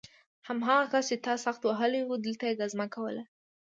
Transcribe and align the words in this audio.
هماغه 0.47 0.85
کس 0.91 1.05
چې 1.09 1.17
تا 1.25 1.33
سخت 1.45 1.61
وهلی 1.63 2.01
و 2.03 2.21
دلته 2.25 2.45
ګزمه 2.59 2.87
کوله 2.95 3.23